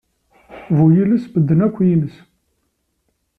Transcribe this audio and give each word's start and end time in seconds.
Bu 0.77 0.85
yiles, 0.93 1.23
medden 1.35 1.61
akk 1.65 1.77
yines. 1.87 2.15